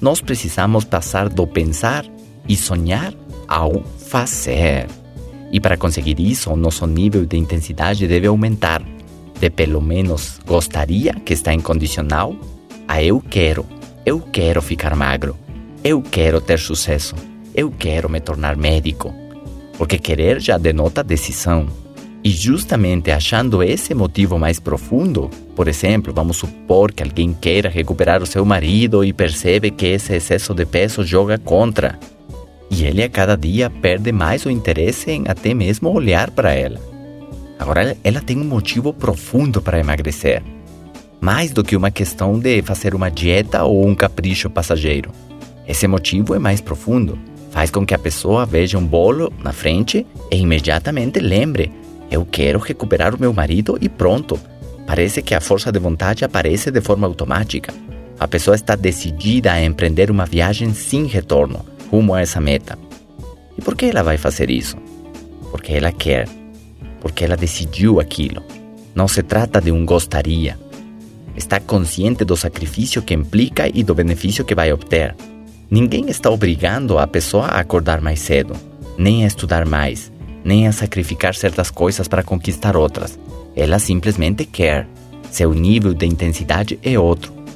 nós 0.00 0.20
precisamos 0.20 0.84
passar 0.84 1.28
do 1.28 1.46
pensar 1.46 2.04
e 2.48 2.56
sonhar 2.56 3.12
ao 3.46 3.82
fazer. 3.82 4.86
E 5.50 5.60
para 5.60 5.76
conseguir 5.76 6.20
isso, 6.20 6.54
nosso 6.56 6.86
nível 6.86 7.24
de 7.24 7.36
intensidade 7.36 8.06
deve 8.06 8.26
aumentar. 8.26 8.82
De 9.40 9.50
pelo 9.50 9.80
menos 9.80 10.40
gostaria, 10.46 11.14
que 11.14 11.32
está 11.32 11.54
em 11.54 11.60
condicional, 11.60 12.36
a 12.86 13.02
eu 13.02 13.20
quero. 13.20 13.64
Eu 14.04 14.20
quero 14.20 14.60
ficar 14.60 14.94
magro. 14.94 15.36
Eu 15.82 16.02
quero 16.02 16.40
ter 16.40 16.58
sucesso. 16.58 17.14
Eu 17.54 17.70
quero 17.70 18.08
me 18.08 18.20
tornar 18.20 18.56
médico. 18.56 19.14
Porque 19.76 19.98
querer 19.98 20.40
já 20.40 20.58
denota 20.58 21.04
decisão. 21.04 21.66
E 22.22 22.30
justamente 22.30 23.10
achando 23.10 23.62
esse 23.62 23.94
motivo 23.94 24.38
mais 24.38 24.58
profundo, 24.58 25.30
por 25.54 25.68
exemplo, 25.68 26.12
vamos 26.12 26.36
supor 26.36 26.92
que 26.92 27.02
alguém 27.02 27.32
queira 27.32 27.68
recuperar 27.68 28.22
o 28.22 28.26
seu 28.26 28.44
marido 28.44 29.04
e 29.04 29.12
percebe 29.12 29.70
que 29.70 29.86
esse 29.86 30.14
excesso 30.14 30.52
de 30.52 30.66
peso 30.66 31.04
joga 31.04 31.38
contra. 31.38 31.98
E 32.70 32.84
ele 32.84 33.02
a 33.02 33.08
cada 33.08 33.36
dia 33.36 33.70
perde 33.70 34.12
mais 34.12 34.44
o 34.44 34.50
interesse 34.50 35.10
em 35.10 35.24
até 35.28 35.54
mesmo 35.54 35.90
olhar 35.90 36.30
para 36.30 36.52
ela. 36.52 36.80
Agora 37.58 37.96
ela 38.04 38.20
tem 38.20 38.36
um 38.36 38.44
motivo 38.44 38.92
profundo 38.92 39.62
para 39.62 39.78
emagrecer. 39.78 40.42
Mais 41.20 41.50
do 41.50 41.64
que 41.64 41.76
uma 41.76 41.90
questão 41.90 42.38
de 42.38 42.62
fazer 42.62 42.94
uma 42.94 43.10
dieta 43.10 43.64
ou 43.64 43.86
um 43.86 43.94
capricho 43.94 44.50
passageiro. 44.50 45.10
Esse 45.66 45.86
motivo 45.88 46.34
é 46.34 46.38
mais 46.38 46.60
profundo. 46.60 47.18
Faz 47.50 47.70
com 47.70 47.84
que 47.84 47.94
a 47.94 47.98
pessoa 47.98 48.44
veja 48.44 48.78
um 48.78 48.86
bolo 48.86 49.32
na 49.42 49.52
frente 49.52 50.06
e 50.30 50.36
imediatamente 50.36 51.18
lembre 51.18 51.72
eu 52.10 52.24
quero 52.24 52.58
recuperar 52.58 53.14
o 53.14 53.20
meu 53.20 53.32
marido 53.32 53.78
e 53.80 53.88
pronto. 53.88 54.38
Parece 54.86 55.22
que 55.22 55.34
a 55.34 55.40
força 55.40 55.70
de 55.70 55.78
vontade 55.78 56.24
aparece 56.24 56.70
de 56.70 56.80
forma 56.80 57.06
automática. 57.06 57.72
A 58.18 58.26
pessoa 58.26 58.54
está 58.54 58.74
decidida 58.74 59.52
a 59.52 59.62
empreender 59.62 60.10
uma 60.10 60.26
viagem 60.26 60.72
sem 60.74 61.06
retorno 61.06 61.64
rumo 61.90 62.14
a 62.14 62.20
essa 62.20 62.40
meta. 62.40 62.78
E 63.56 63.62
por 63.62 63.74
que 63.74 63.86
ela 63.86 64.02
vai 64.02 64.16
fazer 64.16 64.50
isso? 64.50 64.76
Porque 65.50 65.72
ela 65.72 65.90
quer. 65.92 66.28
Porque 67.00 67.24
ela 67.24 67.36
decidiu 67.36 68.00
aquilo. 68.00 68.42
Não 68.94 69.08
se 69.08 69.22
trata 69.22 69.60
de 69.60 69.72
um 69.72 69.84
gostaria. 69.84 70.58
Está 71.36 71.60
consciente 71.60 72.24
do 72.24 72.36
sacrifício 72.36 73.02
que 73.02 73.14
implica 73.14 73.68
e 73.72 73.82
do 73.82 73.94
benefício 73.94 74.44
que 74.44 74.54
vai 74.54 74.72
obter. 74.72 75.14
Ninguém 75.70 76.08
está 76.08 76.30
obrigando 76.30 76.98
a 76.98 77.06
pessoa 77.06 77.46
a 77.46 77.60
acordar 77.60 78.00
mais 78.00 78.20
cedo, 78.20 78.54
nem 78.96 79.24
a 79.24 79.26
estudar 79.26 79.66
mais, 79.66 80.10
nem 80.48 80.66
a 80.66 80.72
sacrificar 80.72 81.34
certas 81.34 81.70
coisas 81.70 82.08
para 82.08 82.22
conquistar 82.22 82.74
outras. 82.74 83.18
Ela 83.54 83.78
simplesmente 83.78 84.46
quer. 84.46 84.88
Seu 85.30 85.52
nível 85.52 85.92
de 85.92 86.06
intensidade 86.06 86.78
é 86.82 86.98
outro. 86.98 87.37